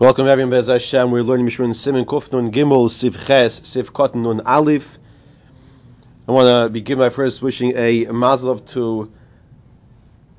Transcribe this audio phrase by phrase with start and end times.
[0.00, 1.10] Welcome everyone, Bez Hashem.
[1.10, 4.98] We're learning Mishmur Simon Kufnun Gimel Sif Ches Sif Kotten Nun Alif.
[6.26, 9.12] I want to begin by first wishing a mazel to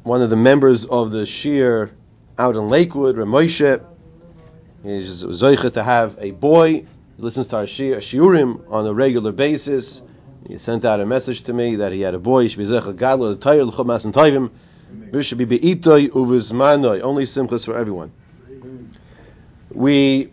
[0.01, 1.91] one of the members of the Shir
[2.39, 3.85] out in Lakewood, Ramoshe.
[4.81, 6.77] He's zoicha to have a boy.
[6.77, 6.87] He
[7.19, 10.01] listens to our Shir, Shiurim on a regular basis.
[10.47, 12.47] He sent out a message to me that he had a boy.
[12.47, 14.49] Should be l'chol masan tovim.
[15.23, 17.01] Should be beitoy uvizmanoi.
[17.03, 18.11] Only simchas for everyone
[19.73, 20.31] we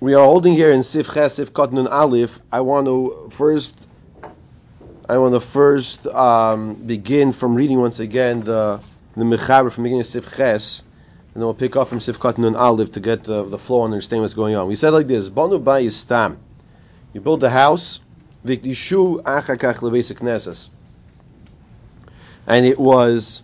[0.00, 2.38] we are holding here in Sif Chesif Kotnun Alif.
[2.50, 3.78] I want to first
[5.08, 8.80] I want to first um, begin from reading once again the
[9.16, 10.84] the Mechaber from beginning of Sif Ches,
[11.34, 13.92] and then we'll pick up from Sif Kotnun Alif to get the, the flow and
[13.92, 14.68] understand what's going on.
[14.68, 16.36] We said like this: Banu Bayistam.
[17.12, 17.98] You build a house,
[18.46, 20.68] Vikdishu Achakach Levesik
[22.46, 23.42] and it was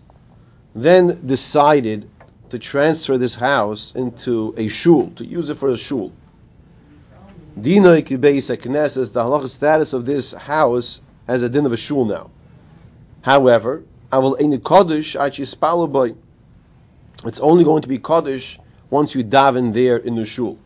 [0.75, 2.09] then decided
[2.51, 6.13] to transfer this house into a shul, to use it for a shul.
[7.59, 12.05] Dinoi kibeis knesses, the halachic status of this house has a din of a shul
[12.05, 12.31] now.
[13.23, 14.37] However, I will
[15.89, 16.15] boy.
[17.25, 18.59] It's only going to be kaddish
[18.91, 20.59] once you daven there in the shul.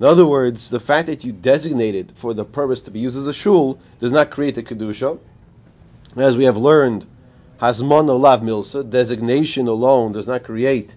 [0.00, 3.26] In other words, the fact that you designated for the purpose to be used as
[3.26, 5.18] a shul does not create a kedusha.
[6.16, 7.06] As we have learned
[7.60, 10.94] Hasmon olav milsa, designation alone does not create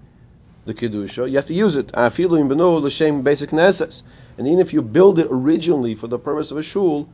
[0.66, 1.30] the kedusha.
[1.30, 1.88] You have to use it.
[1.94, 4.03] Afilu in benu l'shem beis haknesses.
[4.38, 7.08] And even if you build it originally for the purpose of a shul,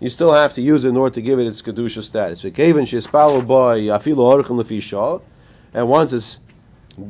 [0.00, 2.42] you still have to use it in order to give it its kedusha status.
[2.42, 5.20] V'keven she'espalo by afilu orchim l'fishah,
[5.74, 6.40] and once it's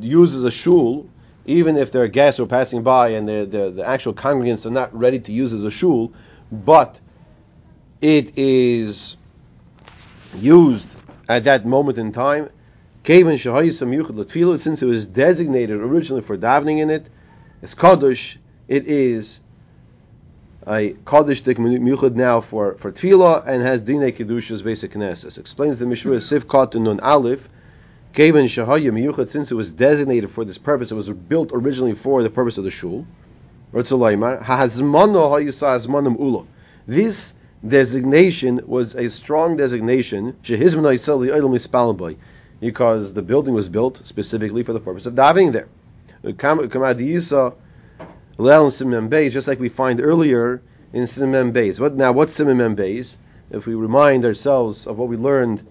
[0.01, 1.09] used as a shul,
[1.45, 4.65] even if there are guests who are passing by and the, the, the actual congregants
[4.65, 6.13] are not ready to use as a shul,
[6.51, 7.01] but
[8.01, 9.17] it is
[10.37, 10.87] used
[11.31, 12.49] at that moment in time.
[13.05, 17.07] since it was designated originally for davening in it,
[17.61, 18.37] it's Kaddish,
[18.67, 19.39] it is
[20.67, 25.37] a Kaddish Miyuchad now for, for Tefillah and has Dine Kedushas basic Knesses.
[25.37, 27.47] Explains the Mishnah Sif Katan Nun Aleph.
[28.13, 32.23] Kavan Shahaya Miyuchad, since it was designated for this purpose, it was built originally for
[32.23, 33.07] the purpose of the shul.
[36.87, 37.33] This
[37.67, 40.35] designation was a strong designation
[42.59, 45.67] because the building was built specifically for the purpose of davening there.
[49.29, 50.61] Just like we find earlier
[50.93, 51.79] in Simem Beis.
[51.79, 52.11] What now?
[52.11, 53.17] What's Simem Beis?
[53.49, 55.65] If we remind ourselves of what we learned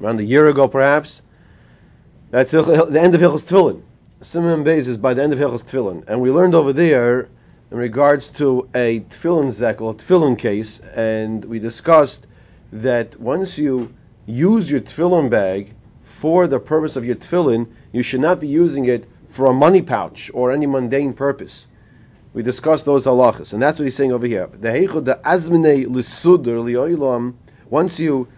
[0.00, 1.22] around a year ago, perhaps,
[2.30, 3.82] that's the end of Hilchos Tefillin.
[4.20, 7.28] Simem Beis is by the end of Hilchos Tefillin, and we learned over there
[7.70, 12.26] in regards to a tefillin zekel, tefillin case, and we discussed
[12.72, 13.94] that once you
[14.26, 15.72] use your tefillin bag
[16.02, 19.82] for the purpose of your tefillin, you should not be using it for a money
[19.82, 21.68] pouch or any mundane purpose.
[22.32, 24.48] We discussed those halachas, and that's what he's saying over here.
[24.48, 24.70] The
[27.70, 28.28] Once you,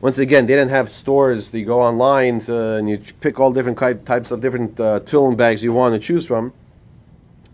[0.00, 1.52] once again, they didn't have stores.
[1.52, 5.62] You go online to, and you pick all different types of different uh, tefillin bags
[5.62, 6.54] you want to choose from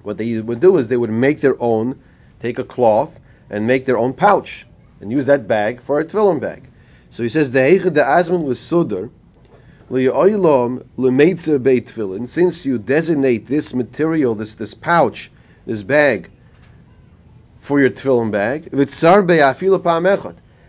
[0.03, 1.99] what they would do is they would make their own,
[2.41, 4.67] take a cloth and make their own pouch
[5.01, 6.69] and use that bag for a tefillin bag.
[7.11, 9.11] So he says the heichad asman was sudar
[12.29, 15.33] since you designate this material, this this pouch,
[15.67, 16.31] this bag,
[17.59, 18.69] for your tefillin bag,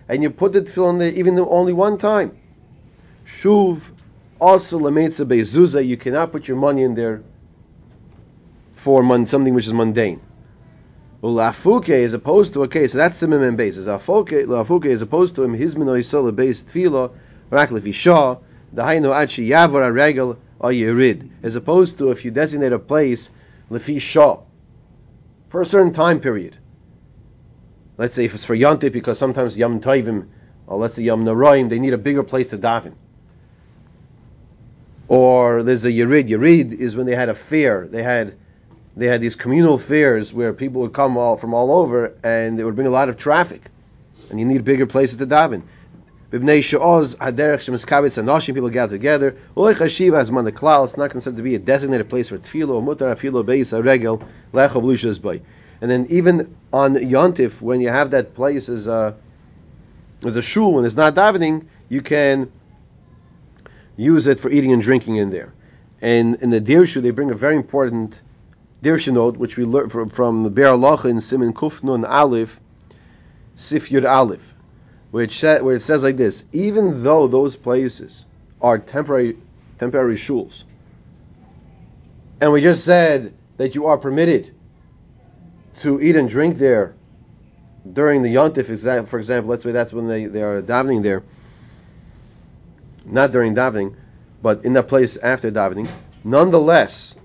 [0.09, 2.35] and you put the tefillin there even only one time.
[3.27, 3.91] Shuv
[4.39, 7.21] also lemeitza you cannot put your money in there
[8.81, 10.19] for mon- something which is mundane.
[11.21, 13.77] Ulafuke is opposed to a case, so that's simim and base.
[13.77, 17.11] Lafuke is opposed to him, his minoisala base tfila,
[17.51, 18.37] raklifi shah,
[18.73, 23.29] the hainu achi yavara regal or yirid, as opposed to if you designate a place,
[23.69, 24.39] lefi shah,
[25.49, 26.57] for a certain time period.
[27.99, 30.27] Let's say if it's for Yontif, because sometimes Yom Tovim,
[30.65, 32.93] or let's say Yom Naraim, they need a bigger place to daven.
[35.07, 36.29] Or there's a Yerid.
[36.29, 37.85] Yerid is when they had a fair.
[37.85, 38.37] They had
[38.95, 42.65] they had these communal fairs where people would come all from all over, and it
[42.65, 43.61] would bring a lot of traffic,
[44.29, 45.63] and you need bigger places to daven.
[46.31, 49.35] Bibnei Sha'oz Haderech Shemiskavitz Anoshim people gather together.
[49.57, 50.85] Ulei Chashiva as man the klal.
[50.85, 52.81] It's not considered to be a designated place for tefillah.
[52.81, 54.23] Mutar afilo beis regel
[54.53, 55.41] lushas bay.
[55.81, 59.17] And then even on Yontif, when you have that place as a
[60.23, 62.49] as a shul when it's not davening, you can
[63.97, 65.53] use it for eating and drinking in there.
[66.01, 68.19] And in the Dirshu, they bring a very important
[68.83, 72.59] Dirshanot, which we learned from, from the Be'er Halacha in Siman Kufnun Aleph,
[73.55, 74.53] Sif Yud Aleph,
[75.11, 78.25] which where it says like this: even though those places
[78.61, 79.37] are temporary
[79.77, 80.63] temporary shuls,
[82.39, 84.51] and we just said that you are permitted
[85.75, 86.95] to eat and drink there
[87.93, 91.23] during the yontif, for example, let's say that's when they, they are davening there,
[93.05, 93.95] not during davening,
[94.41, 95.89] but in that place after davening.
[96.23, 97.15] Nonetheless,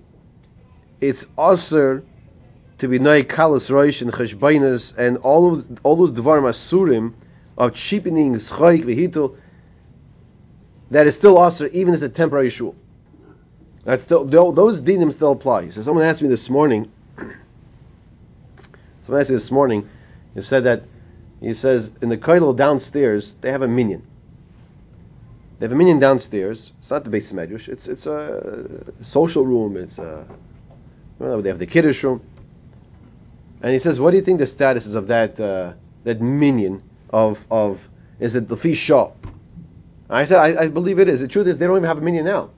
[1.00, 2.02] it's also
[2.78, 7.14] to be noy kalas roish and cheshbainas and all of all those dvarim asurim
[7.56, 9.36] of cheapening schoik vehitul
[10.90, 12.74] that is still also even as a temporary shul.
[13.84, 15.70] That's still those dinim still apply.
[15.70, 16.90] So someone asked me this morning.
[19.04, 19.88] someone asked me this morning.
[20.34, 20.82] He said that
[21.40, 24.02] he says in the kotel downstairs they have a minyan.
[25.58, 26.72] They have a minyan downstairs.
[26.78, 27.68] It's not the base medrash.
[27.68, 29.76] It's it's a social room.
[29.76, 30.26] It's a
[31.18, 32.22] well, they have the kiddush room.
[33.62, 35.72] And he says, what do you think the status is of that uh,
[36.04, 37.88] that minyan of of
[38.20, 39.16] is it the shop?
[40.08, 41.20] I said, I, I, believe it is.
[41.20, 42.50] The truth is, they don't even have a minyan now,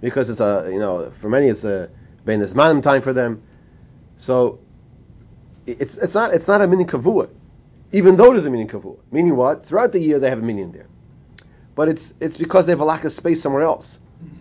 [0.00, 1.90] because it's a you know for many it's a
[2.24, 3.42] ben manam time for them.
[4.18, 4.60] So
[5.66, 7.28] it's it's not it's not a minyan kavua,
[7.92, 8.98] even though there's a minyan kavua.
[9.10, 9.66] Meaning what?
[9.66, 10.86] Throughout the year they have a minyan there,
[11.74, 13.98] but it's it's because they have a lack of space somewhere else.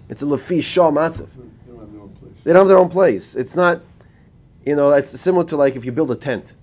[0.10, 0.92] It's a lefi shah
[1.88, 2.44] matzav.
[2.44, 3.36] They don't have their own place.
[3.36, 3.82] It's not,
[4.66, 6.54] you know, it's similar to like if you build a tent,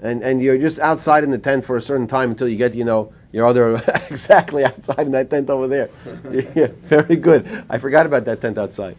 [0.00, 2.74] and and you're just outside in the tent for a certain time until you get,
[2.74, 3.74] you know, your other
[4.10, 5.90] exactly outside in that tent over there.
[6.54, 7.64] yeah, very good.
[7.68, 8.96] I forgot about that tent outside.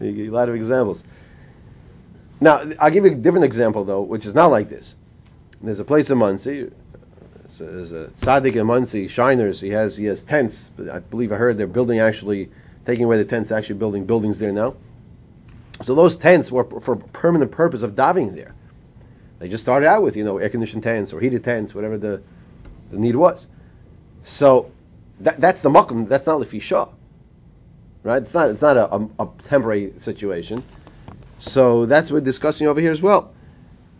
[0.00, 1.04] A lot of examples.
[2.40, 4.96] Now, I'll give you a different example though, which is not like this.
[5.62, 6.70] There's a place in Monsey.
[7.58, 9.60] There's a tzaddik in Monsey, Shiners.
[9.60, 10.70] He has he has tents.
[10.90, 12.50] I believe I heard they're building actually,
[12.84, 14.74] taking away the tents, actually building buildings there now.
[15.84, 18.54] So those tents were for permanent purpose of diving there.
[19.38, 22.22] They just started out with, you know, air conditioned tents or heated tents, whatever the,
[22.90, 23.46] the need was.
[24.22, 24.70] So
[25.20, 26.08] that, that's the makom.
[26.08, 26.88] That's not lefi
[28.02, 28.22] right?
[28.22, 30.62] It's not it's not a, a, a, temporary situation.
[31.38, 33.32] So that's what we're discussing over here as well.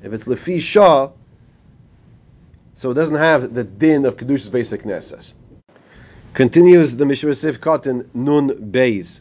[0.02, 0.60] If it's lefi
[2.74, 5.34] so it doesn't have the din of kedushas beis haknesses.
[6.34, 9.20] Continues the Mishnah Sif Cotton Nun Beis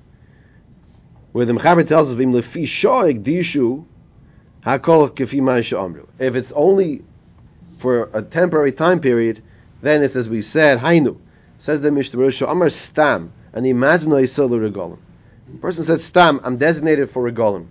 [1.31, 3.85] where the Mechaber tells us vim lefi shoig dishu
[4.65, 6.07] hakol kefi amru.
[6.17, 7.03] If it's only
[7.77, 9.41] for a temporary time period,
[9.81, 11.17] then it's as we said hainu.
[11.59, 14.97] Says the Mishnah Amar stam and he mazmno yisol regolim.
[15.51, 17.67] The person said stam, I'm designated for regolim.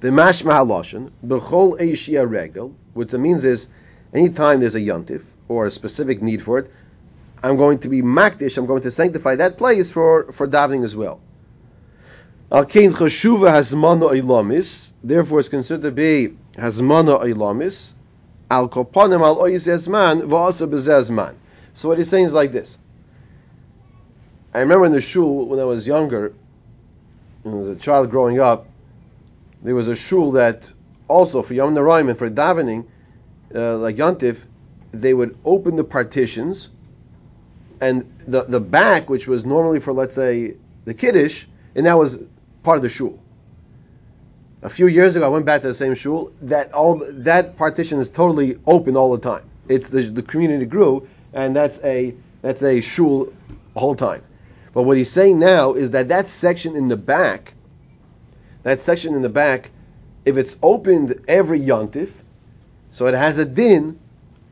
[0.00, 3.68] The mashma haloshin bechol eishia regel, which means is
[4.12, 6.70] anytime there's a yontif or a specific need for it,
[7.44, 8.56] I'm going to be makdish.
[8.56, 11.20] I'm going to sanctify that place for for davening as well.
[12.50, 14.90] Alkein chashuva hasmana ilamis.
[15.02, 17.92] Therefore, it's considered to be hasmana ilamis.
[18.50, 21.34] Al kopanim al ois ezman v'asa bezezman.
[21.74, 22.78] So what he's saying is like this.
[24.54, 26.32] I remember in the shul when I was younger,
[27.44, 28.66] I a child growing up,
[29.62, 30.72] there was a shul that
[31.08, 32.86] also for Yom Naraim and for davening,
[33.54, 34.38] uh, like Yontif,
[34.92, 36.70] they would open the partitions,
[37.84, 41.44] and the the back, which was normally for let's say the kiddush,
[41.74, 42.18] and that was
[42.62, 43.18] part of the shul.
[44.62, 46.32] A few years ago, I went back to the same shul.
[46.42, 49.44] That all that partition is totally open all the time.
[49.68, 53.32] It's the, the community grew, and that's a that's a shul
[53.74, 54.22] the whole time.
[54.72, 57.52] But what he's saying now is that that section in the back,
[58.62, 59.70] that section in the back,
[60.24, 62.10] if it's opened every yontif,
[62.92, 63.98] so it has a din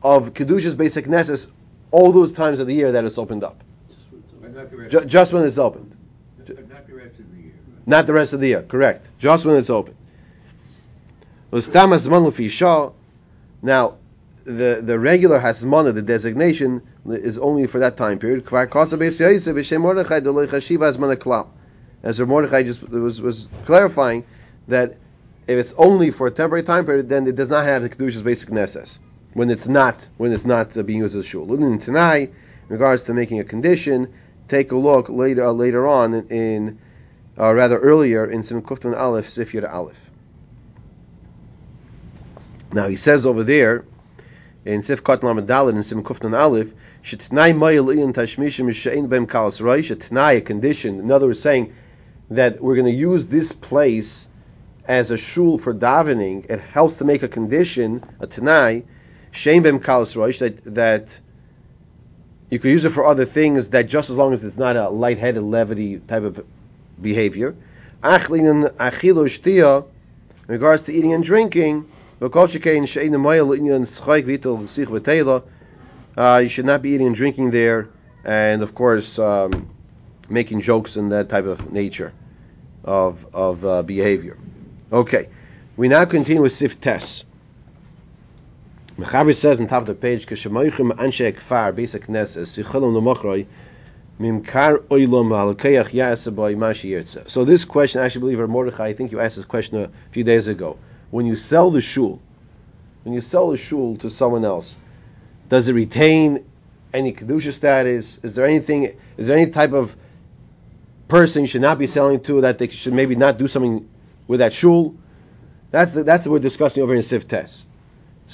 [0.03, 1.47] of kedushas beis haknesses
[1.93, 3.63] all those times of the year that it's opened up.
[4.89, 5.95] Just, just when it's opened.
[7.85, 9.09] Not the rest of the year, correct.
[9.19, 9.95] Just when it's open.
[11.51, 11.59] Now,
[14.43, 18.51] the, the regular hasmana, the designation, is only for that time period.
[22.03, 24.25] As Mordechai just was, was clarifying
[24.67, 24.97] that
[25.45, 28.23] if it's only for a temporary time period, then it does not have the kedushas
[28.23, 28.97] beis haknesses
[29.33, 31.47] when it's not when it's not uh, being used as a shul.
[31.47, 34.13] Tonight, in regards to making a condition,
[34.47, 36.79] take a look later uh, later on in, in
[37.37, 39.99] uh, rather earlier in Sim Kuftan Aleph, Sifir Aleph.
[42.71, 43.85] Now he says over there
[44.65, 46.73] in Sif Katan Lamed in Sim Kuftan Aleph,
[47.03, 50.99] Shetnai Mayil Ian Tashmishim Shein Bem Kalas Shetnai, a condition.
[50.99, 51.73] In other words, saying
[52.29, 54.27] that we're going to use this place
[54.87, 56.45] as a shul for davening.
[56.49, 58.83] It helps to make a condition, a Tanai,
[59.33, 61.19] Shein Bem Kalas Roish, that, that
[62.49, 64.89] you could use it for other things that just as long as it's not a
[64.89, 66.45] light-headed levity type of
[67.01, 67.55] behavior.
[68.03, 69.85] Achlin achilu shtia,
[70.47, 71.89] in regards to eating and drinking,
[76.15, 77.89] uh, you should not be eating and drinking there,
[78.23, 79.69] and of course, um,
[80.29, 82.13] making jokes and that type of nature.
[82.83, 84.37] of of uh, behavior.
[84.91, 85.29] Okay,
[85.77, 87.23] we now continue with Sif Tes.
[88.97, 93.47] Mechaber says on top of the page, "Keshemoichem anshe kfar basic knesses sichilom lemochroi
[94.19, 99.19] mimkar yasaboy mashi yirtza." So this question, I actually believe, or Mordechai, I think you
[99.19, 100.77] asked this question a few days ago.
[101.09, 102.19] When you sell the shul,
[103.03, 104.77] when you sell the shul to someone else,
[105.49, 106.45] does it retain
[106.93, 108.19] any kedusha status?
[108.21, 108.95] Is there anything?
[109.17, 109.97] Is there any type of
[111.07, 113.89] person you should not be selling to that they should maybe not do something
[114.27, 114.93] with that shul?
[115.71, 117.65] That's the, that's what we're discussing over in Sif Tes.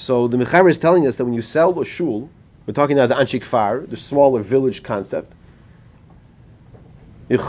[0.00, 2.30] So the Mechaber is telling us that when you sell a shul,
[2.64, 5.34] we're talking about the Anshik Far, the smaller village concept.
[7.28, 7.46] You can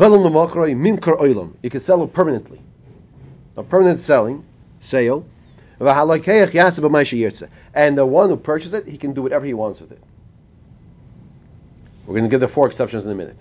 [1.79, 2.60] sell it permanently.
[3.55, 4.43] A permanent selling,
[4.81, 5.25] sale.
[5.79, 5.88] And
[7.98, 10.03] the one who purchases it, he can do whatever he wants with it.
[12.05, 13.39] We're going to give the four exceptions in a minute.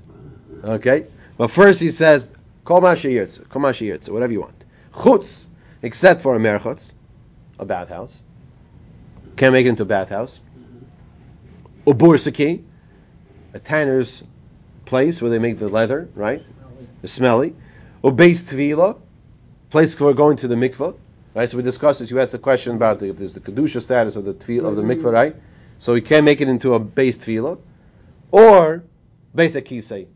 [0.63, 1.09] Okay?
[1.37, 2.29] But first he says,
[2.65, 4.65] Kol whatever you want.
[4.95, 5.47] Chutz,
[5.83, 6.93] except for a merchutz,
[7.59, 8.23] a bathhouse.
[9.41, 10.39] Can't make it into a bathhouse.
[11.87, 12.63] Ubursaki,
[13.55, 14.23] a tanner's
[14.85, 16.45] place where they make the leather, right?
[17.01, 17.57] The smelly.
[18.05, 19.01] Ubeis tvila,
[19.71, 20.95] place for going to the mikvah.
[21.33, 22.11] Right, so we discussed this.
[22.11, 24.33] You asked a question about the, if there's the kedusha status of the
[24.63, 25.37] of the mikvah, right?
[25.79, 27.59] So you can't make it into a base tefillah,
[28.33, 28.85] or
[29.35, 30.07] base akisei.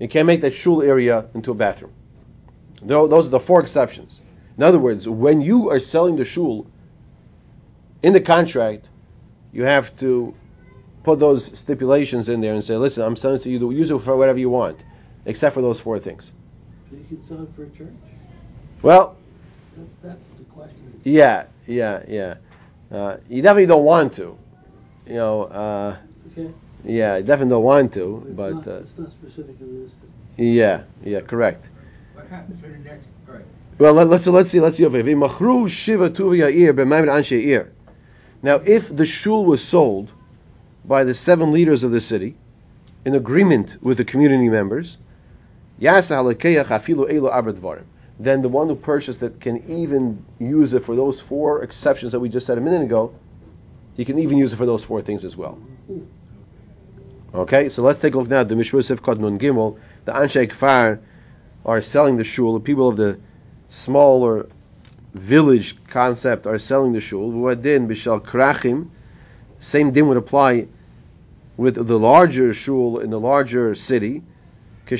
[0.00, 1.92] You can't make that shul area into a bathroom.
[2.82, 4.22] Those are the four exceptions.
[4.56, 6.66] In other words, when you are selling the shul
[8.04, 8.90] in the contract,
[9.50, 10.34] you have to
[11.04, 14.14] put those stipulations in there and say, listen, I'm selling to you, use it for
[14.14, 14.84] whatever you want,
[15.24, 16.30] except for those four things.
[16.90, 17.94] So you can sell it for a church?
[18.82, 19.16] Well,
[19.74, 21.00] that's, that's the question.
[21.02, 22.34] Yeah, yeah, yeah.
[22.92, 24.36] Uh, you definitely don't want to.
[25.06, 25.96] You know, uh,
[26.32, 26.52] okay.
[26.84, 30.10] yeah, you definitely don't want to, It's but not, uh, it's not specifically listed.
[30.36, 31.70] yeah, yeah, correct.
[32.12, 33.06] What happens for the next?
[33.28, 33.44] All right.
[33.78, 35.16] Well, let, let's let's see, let's see over here.
[35.16, 37.72] V'machru shiva tuvi ya'ir b'maimed anshe ir.
[38.44, 40.12] Now, if the shul was sold
[40.84, 42.36] by the seven leaders of the city
[43.06, 44.98] in agreement with the community members,
[45.78, 46.02] then
[48.42, 52.28] the one who purchased it can even use it for those four exceptions that we
[52.28, 53.14] just said a minute ago.
[53.96, 55.58] He can even use it for those four things as well.
[57.34, 59.78] Okay, so let's take a look now at the Mishmur Sifkot Nun Gimel.
[60.04, 61.00] The Anshe Kfar
[61.64, 62.52] are selling the shul.
[62.52, 63.18] The people of the
[63.70, 64.50] smaller
[65.14, 67.54] village concept are selling the shul.
[67.54, 68.90] Din bishal krachim.
[69.58, 70.66] Same din would apply
[71.56, 74.22] with the larger shul in the larger city.
[74.86, 74.98] When,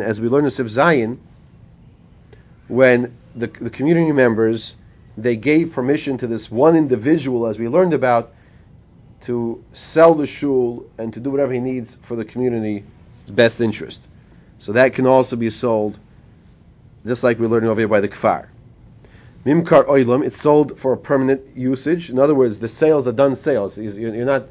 [0.00, 1.20] as we learn in Sif Zion,
[2.66, 4.74] when the, the community members
[5.16, 8.32] they gave permission to this one individual, as we learned about,
[9.22, 12.82] to sell the shul and to do whatever he needs for the community's
[13.28, 14.04] best interest.
[14.58, 15.96] So that can also be sold,
[17.06, 18.46] just like we're learning over here by the kfar.
[19.44, 22.08] Mimkar oilam, it's sold for permanent usage.
[22.08, 23.76] In other words, the sales are done sales.
[23.76, 24.44] You're not,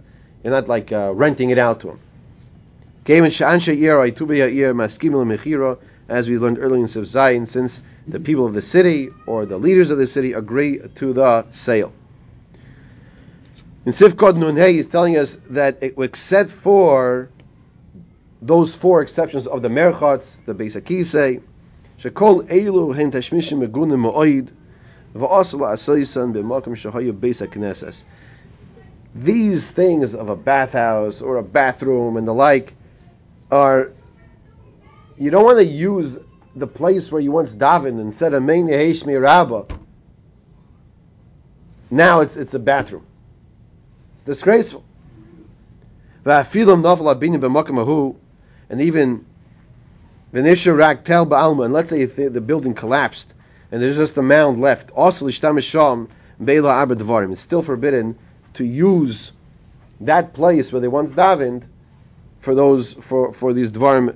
[0.44, 2.00] you're not like uh, renting it out to him.
[6.10, 9.58] As we learned earlier in Sif Zayin, since the people of the city or the
[9.58, 11.92] leaders of the city agree to the sale.
[13.86, 17.30] In Sifkot Nun Hey, he's telling us that it, except for
[18.42, 21.42] those four exceptions of the Merchats, the Beis Akisei,
[23.60, 24.50] Megunim Mo'oid,
[25.16, 28.04] V'asala Asaisan B'makom Shahayu Beis HaKnesses.
[29.16, 32.74] These things of a bathhouse or a bathroom and the like
[33.52, 33.92] are,
[35.18, 36.18] you don't want to use
[36.56, 39.66] the place where you once davened and said Amen Yeheshmi Rabbah.
[41.92, 43.06] Now it's it's a bathroom.
[44.16, 44.84] It's disgraceful.
[46.26, 46.48] And
[48.82, 49.26] even
[50.34, 53.34] Venisha Rak Tel Ba'alma, and let's say the, building collapsed
[53.72, 56.08] and there's just a mound left, also Lishtamish
[56.44, 58.18] Beila Abad It's still forbidden
[58.54, 59.32] to use
[60.02, 61.66] that place where they once davened
[62.40, 64.16] for those for, for these dvarim,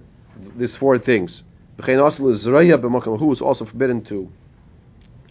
[0.55, 1.43] these four things.
[1.83, 4.31] Who is also forbidden to,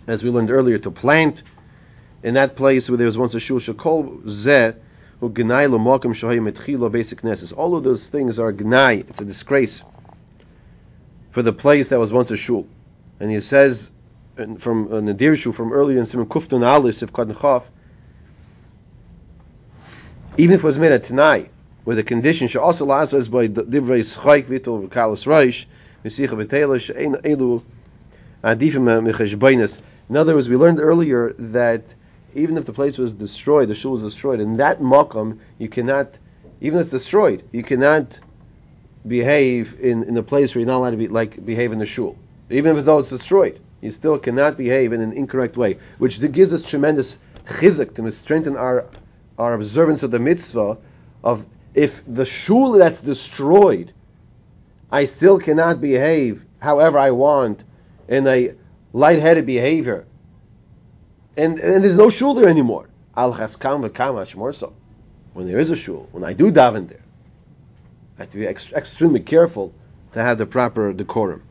[0.06, 1.42] as we learned earlier, to plant
[2.22, 4.74] in that place where there was once a shul shakol zeh.
[7.56, 9.08] All of those things are gnai.
[9.08, 9.82] It's a disgrace
[11.36, 12.66] for the place that was once a shul.
[13.20, 13.90] And he says
[14.56, 17.64] from uh, Nadir from earlier in Simon Kuftun Alis of Kadnchaf,
[20.38, 21.50] even if it was made at Tanai,
[21.84, 25.66] with a condition she also allows us by divrei schaik vital v'kalos reish
[26.02, 27.62] v'sicha v'tela she'en elu
[28.42, 29.78] adifim mecheshbainis.
[30.08, 31.82] In other words, we learned earlier that
[32.34, 36.18] even if the place was destroyed, the shul was destroyed, in that makam you cannot,
[36.62, 38.20] even if it's destroyed, you cannot
[39.06, 41.86] behave in, in a place where you're not allowed to be like behave in the
[41.86, 42.16] shul,
[42.50, 43.60] even if though it's destroyed.
[43.80, 48.56] You still cannot behave in an incorrect way, which gives us tremendous chizuk to strengthen
[48.56, 48.86] our
[49.38, 50.78] our observance of the mitzvah
[51.22, 51.44] of
[51.74, 53.92] if the shul that's destroyed,
[54.90, 57.64] I still cannot behave however I want
[58.08, 58.54] in a
[58.92, 60.06] light-headed behavior,
[61.36, 62.88] and, and there's no shul there anymore.
[63.14, 64.72] Al chaskam v'kamash more so.
[65.34, 67.02] When there is a shul, when I do daven there,
[68.18, 69.72] I have to be ex- extremely careful
[70.12, 71.42] to have the proper decorum.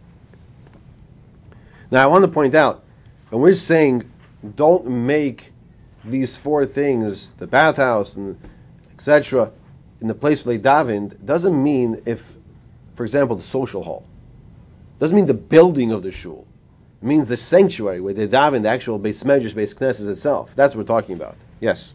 [1.91, 2.84] Now I want to point out,
[3.29, 4.10] when we're saying
[4.55, 5.51] don't make
[6.03, 8.38] these four things, the bathhouse and
[8.93, 9.51] etc.,
[10.01, 12.36] in the place where they davened, doesn't mean if,
[12.95, 14.05] for example, the social hall.
[15.00, 16.45] Doesn't mean the building of the shul.
[17.01, 20.51] It means the sanctuary where they daven, the actual base measures, base knesses itself.
[20.55, 21.36] That's what we're talking about.
[21.60, 21.93] Yes.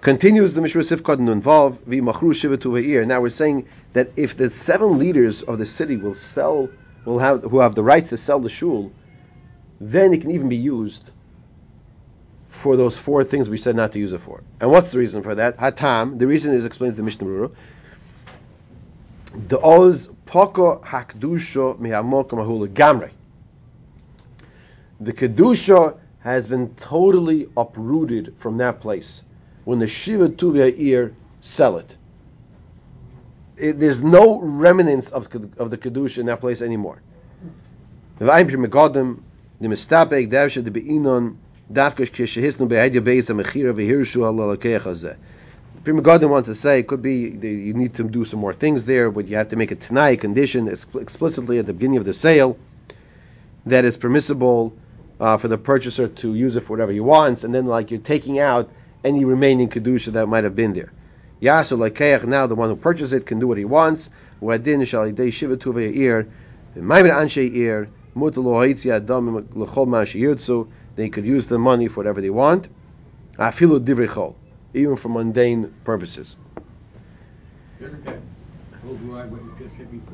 [0.00, 4.48] Continues the Mishnah Sifkot to involve the Machru Shivatu Now we're saying that if the
[4.48, 6.70] seven leaders of the city will sell,
[7.04, 8.90] will have, who have the right to sell the shul,
[9.78, 11.10] then it can even be used
[12.48, 14.42] for those four things we said not to use it for.
[14.58, 15.58] And what's the reason for that?
[15.58, 16.18] Hatam.
[16.18, 17.54] The reason is explained to the Mishnah Berurah.
[19.48, 23.10] The oz poko hakdusho mihamokom ahula gamre.
[24.98, 29.24] The kedusha has been totally uprooted from that place
[29.70, 31.96] when the shiva tuvia ear sell it.
[33.56, 33.78] it.
[33.78, 37.00] There's no remnants of, of the kedusha in that place anymore.
[38.18, 39.20] Pri Megadim
[46.28, 49.28] wants to say it could be you need to do some more things there, but
[49.28, 52.58] you have to make a Tanai condition explicitly at the beginning of the sale
[53.66, 54.72] that it's permissible
[55.20, 58.00] uh, for the purchaser to use it for whatever he wants, and then like you're
[58.00, 58.68] taking out
[59.04, 60.92] any remaining kedusha that might have been there.
[61.40, 64.10] Yasu lakeach now the one who purchases it can do what he wants.
[64.42, 66.28] Uadin shalidei shiva tuve ir,
[66.76, 70.64] maimed anshe ir, mutalo haitzia adam lechol ma
[70.96, 72.68] they could use the money for whatever they want.
[73.38, 74.34] Afilu divrichol,
[74.74, 76.36] even for mundane purposes.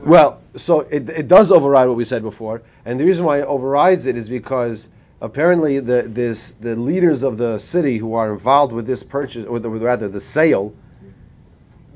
[0.05, 3.47] Well, so it, it does override what we said before, and the reason why it
[3.47, 4.89] overrides it is because
[5.21, 9.59] apparently the this the leaders of the city who are involved with this purchase, or
[9.59, 10.75] the, rather the sale,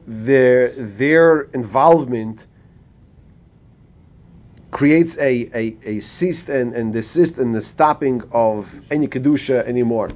[0.07, 2.47] their their involvement
[4.71, 10.11] creates a, a, a cease and, and desist in the stopping of any kedusha anymore.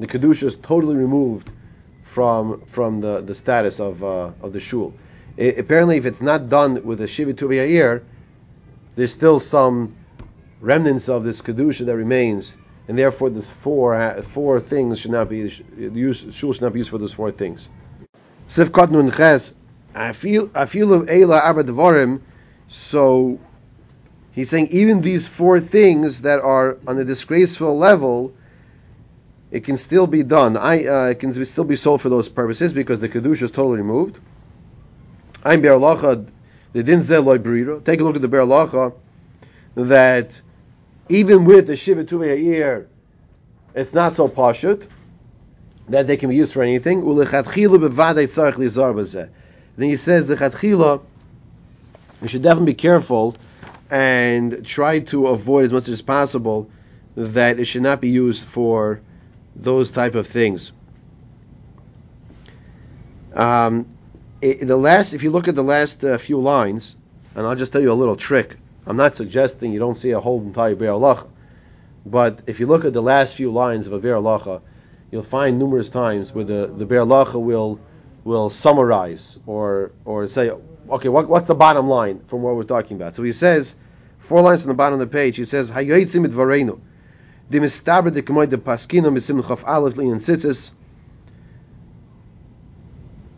[0.00, 1.50] The kedusha is totally removed
[2.02, 4.92] from from the, the status of uh, of the shul.
[5.36, 8.04] It, apparently, if it's not done with a shivit ear,
[8.96, 9.96] there's still some
[10.62, 12.56] remnants of this kedusha that remains,
[12.88, 16.34] and therefore, this four four things should not be used.
[16.34, 17.68] Shul should not be used for those four things.
[18.46, 19.54] Sif Kotnun Ches,
[19.94, 22.20] I feel I feel of Abad
[22.68, 23.38] So
[24.32, 28.32] He's saying even these four things that are on a disgraceful level,
[29.50, 30.56] it can still be done.
[30.56, 33.76] I uh, it can still be sold for those purposes because the kedusha is totally
[33.76, 34.18] removed.
[35.44, 36.26] I'm Berlacha,
[36.72, 37.84] the din briro.
[37.84, 38.94] Take a look at the Berlacha
[39.74, 40.40] that
[41.12, 42.88] even with the shiva a year,
[43.74, 44.88] it's not so pashut
[45.88, 47.04] that they can be used for anything.
[47.04, 47.26] Then
[49.88, 51.02] he says the chatchila,
[52.22, 53.36] we should definitely be careful
[53.90, 56.70] and try to avoid as much as possible
[57.14, 59.02] that it should not be used for
[59.54, 60.72] those type of things.
[63.34, 63.86] Um,
[64.40, 66.96] it, the last, if you look at the last uh, few lines,
[67.34, 68.56] and I'll just tell you a little trick.
[68.86, 71.28] I'm not suggesting you don't see a whole entire Be'er Lacha,
[72.04, 74.60] but if you look at the last few lines of a Be'er Lacha,
[75.10, 77.80] you'll find numerous times where the, the Be'er Lacha will
[78.24, 80.50] will summarize or or say,
[80.88, 83.16] okay, what, what's the bottom line from what we're talking about?
[83.16, 83.74] So he says,
[84.22, 86.80] Four lines from the bottom of the page, he says, Hayoitzim et varenu.
[87.50, 90.70] The mistaber de kemoy de paskino misim chof aleph liyan tzitzis.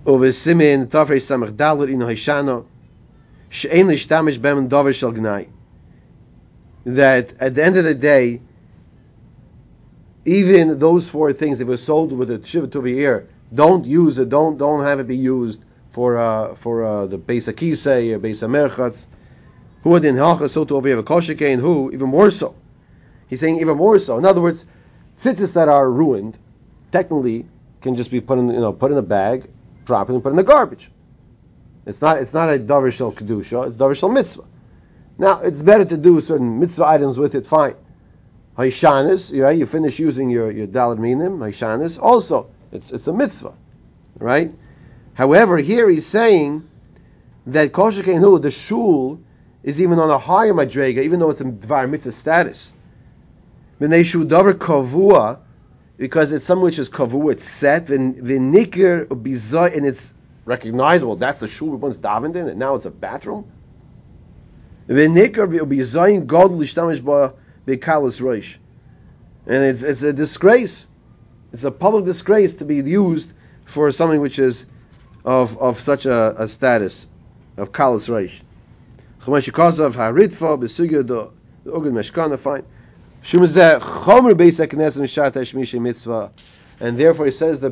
[0.06, 2.66] Over simin tafrei samach dalet in haishano.
[6.84, 8.40] That at the end of the day,
[10.24, 12.80] even those four things, if it was sold with a shiva to
[13.54, 14.28] don't use it.
[14.28, 19.06] Don't don't have it be used for uh, for uh, the base akise, base merchatz,
[19.82, 22.56] who in halcha so to over a and who even more so.
[23.28, 24.18] He's saying even more so.
[24.18, 24.66] In other words,
[25.18, 26.36] tzitzis that are ruined
[26.90, 27.46] technically
[27.82, 29.48] can just be put in you know put in a bag,
[29.84, 30.90] drop it and put in the garbage.
[31.86, 33.68] It's not it's not a davar kedusha.
[33.68, 34.44] It's davar mitzvah.
[35.18, 37.46] Now it's better to do certain mitzvah items with it.
[37.46, 37.76] Fine.
[38.56, 39.58] Haishanis, right?
[39.58, 41.38] You finish using your your dalad minim.
[41.38, 43.54] Haishanis also it's it's a mitzvah,
[44.18, 44.52] right?
[45.14, 46.68] However, here he's saying
[47.46, 49.20] that kosher who the shul
[49.62, 52.72] is even on a higher madrega, even though it's a dvar mitzvah status.
[53.80, 55.40] V'neishu davar kavua,
[55.98, 60.13] because it's something which is kavua, it's set, v'nikir bizay, and it's
[60.44, 61.16] recognizable.
[61.16, 63.50] That's the shul we once davened in, and now it's a bathroom.
[69.46, 70.86] And it's it's a disgrace.
[71.52, 73.32] It's a public disgrace to be used
[73.64, 74.66] for something which is
[75.24, 77.06] of of such a, a status
[77.56, 78.08] of kalas
[85.80, 86.30] Mitzvah,
[86.80, 87.70] and therefore he says the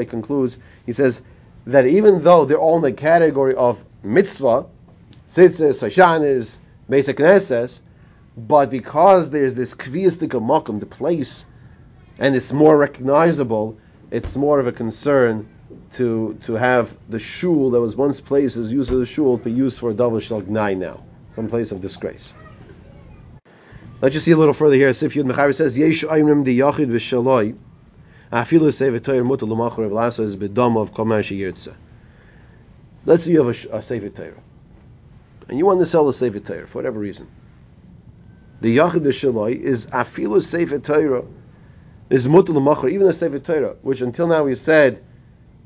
[0.00, 0.58] he concludes.
[0.86, 1.22] He says
[1.68, 4.66] that even though they're all in the category of mitzvah,
[5.28, 6.58] tzitzis, hashanis,
[6.90, 7.80] Beis Knesset,
[8.36, 11.44] but because there's this kviyastik makom, the place,
[12.18, 13.76] and it's more recognizable,
[14.10, 15.46] it's more of a concern
[15.92, 19.52] to to have the shul that was once placed as used as a shul be
[19.52, 21.02] used for a double shalgnai now,
[21.36, 22.32] some place of disgrace.
[24.00, 24.94] Let's just see a little further here.
[24.94, 27.56] Sif Yud Mechaber says, Yesh Ayrim di Yachid v'Shaloi,
[28.32, 31.74] Afilu Sefer Torah Mutal L'Machor Rav Lasso is of Sheyirtza.
[33.06, 34.42] Let's say you have a, a Sefer Torah,
[35.48, 37.28] and you want to sell the Sefer Torah for whatever reason.
[38.60, 41.24] The Yachid v'Shaloi is Afilu Sefer Torah
[42.10, 45.02] is Mutal L'Machor, even a Sefer Torah, which until now we said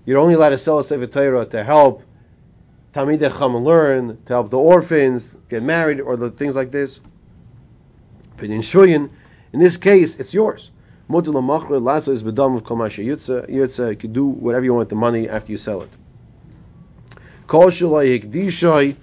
[0.05, 2.03] you're only allowed to sell a Sefer Torah to help
[2.93, 7.01] Talmidei Chacham learn, to help the orphans get married, or the things like this.
[8.37, 9.11] But in Shuyin,
[9.53, 10.72] in this case, it's yours.
[11.09, 13.49] Mutal Machra Lasa is bedam of Komasha Yutza.
[13.51, 15.91] Yutza, you can do whatever you want with the money after you sell it.
[17.47, 18.97] Kol Shalai Hikdishai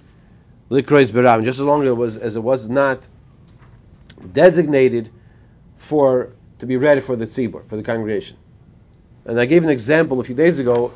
[0.70, 1.44] Likreis.
[1.44, 3.06] Just as long as it was as it was not
[4.32, 5.10] designated
[5.76, 8.36] for to be ready for the tzibur, for the congregation.
[9.24, 10.92] And I gave an example a few days ago.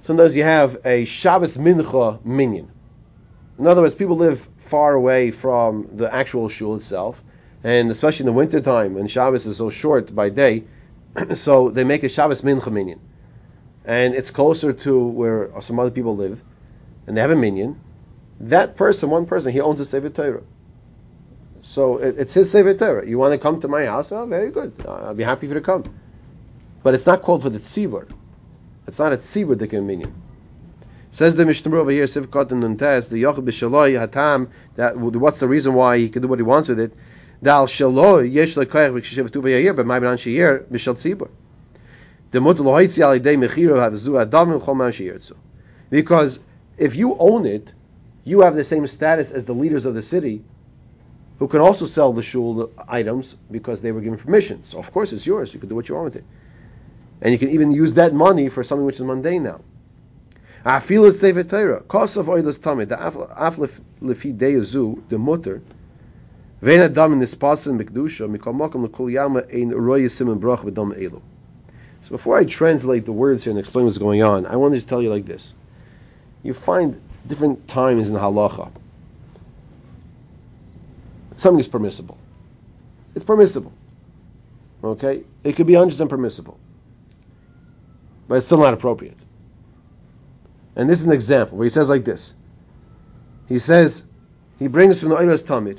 [0.00, 2.70] Sometimes you have a Shabbos Mincha minyan.
[3.58, 7.22] In other words, people live far away from the actual shul itself,
[7.64, 10.64] and especially in the winter time when Shabbos is so short by day,
[11.34, 13.00] so they make a Shabbos Mincha minyan.
[13.84, 16.40] And it's closer to where some other people live,
[17.06, 17.80] and they have a minyan.
[18.40, 20.42] That person, one person, he owns a Sefer Torah.
[21.62, 23.08] So it, it's his Sefer Torah.
[23.08, 24.12] You want to come to my house?
[24.12, 24.74] Oh, very good.
[24.86, 25.84] I'll be happy for you to come.
[26.82, 28.08] But it's not called for the tzibur.
[28.86, 30.14] It's not a tzibur dikim minyan.
[31.10, 34.50] Says the Mishnah over here, Sivkot and Nuntes, the Yochid b'Shaloi Hatam.
[34.76, 36.92] That what's the reason why he can do what he wants with it?
[37.42, 41.28] Dal Shaloi Yesh leKoyach v'Kshev Tuva Yayir, but my Benan Tzibur.
[42.30, 45.20] The Mutal Lohoitzi Al Yidei Mechiro Havzu Adam Chol Man
[45.90, 46.40] Because
[46.76, 47.72] if you own it,
[48.24, 50.42] you have the same status as the leaders of the city,
[51.38, 54.64] who can also sell the shul items because they were given permission.
[54.64, 55.54] So of course it's yours.
[55.54, 56.24] You can do what you want with it.
[57.22, 59.60] And you can even use that money for something which is mundane now.
[60.64, 61.80] I feel it's Sefer Torah.
[61.80, 62.88] Kos of oilus tamid.
[62.88, 63.14] The af
[63.56, 65.62] lefi deyazu the mutter.
[66.60, 71.20] Vein adam mikdusha lekul yama ein roya brach v'dam elu.
[72.00, 74.86] So before I translate the words here and explain what's going on, I wanted to
[74.86, 75.54] tell you like this.
[76.42, 78.70] You find different times in halacha.
[81.36, 82.16] Something is permissible.
[83.14, 83.72] It's permissible.
[84.82, 85.24] Okay?
[85.44, 86.58] It could be 100% permissible
[88.28, 89.16] but it's still not appropriate.
[90.76, 92.34] And this is an example where he says like this.
[93.48, 94.04] He says,
[94.58, 95.78] he brings from the Oilas Tamid,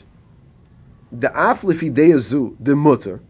[1.11, 3.21] the aflifi deyazu, the mutter,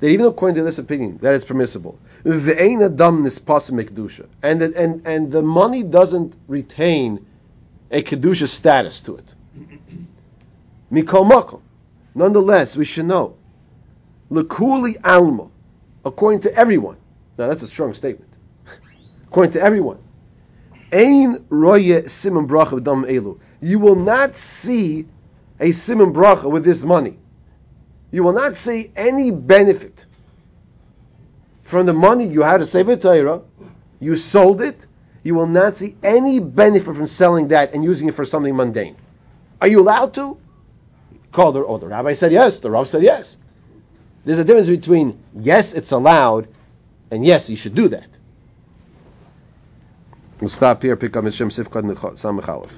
[0.00, 1.98] that even according to this opinion, that it's permissible.
[2.24, 7.26] And the, and, and the money doesn't retain
[7.90, 9.34] a kedusha status to it.
[10.92, 11.60] Mikol makom.
[12.14, 13.36] Nonetheless, we should know,
[14.30, 15.48] lekuli alma,
[16.04, 16.96] according to everyone.
[17.36, 18.32] Now that's a strong statement
[19.28, 19.98] according to everyone.
[20.92, 23.38] Ein roye simon bracha dam elu.
[23.60, 25.06] You will not see
[25.60, 27.18] a simon bracha with this money.
[28.10, 30.06] You will not see any benefit
[31.62, 33.42] from the money you had to save a.
[34.00, 34.86] You sold it.
[35.22, 38.96] You will not see any benefit from selling that and using it for something mundane.
[39.60, 40.38] Are you allowed to?
[41.32, 42.60] Call the, oh, the rabbi said yes.
[42.60, 43.36] The rav said yes.
[44.24, 46.48] There's a difference between yes, it's allowed,
[47.10, 48.08] and yes, you should do that.
[50.40, 51.84] We'll stop here, pick up Mishem Sifkad
[52.16, 52.70] Samachalef.